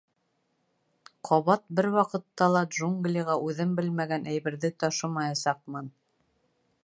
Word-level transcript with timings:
—Ҡабат 1.27 1.65
бер 1.79 1.87
ваҡытта 1.97 2.47
ла 2.55 2.63
джунглиға 2.71 3.37
үҙем 3.49 3.77
белмәгән 3.81 4.27
әйберҙе 4.33 4.71
ташымаясаҡмын. 4.85 5.93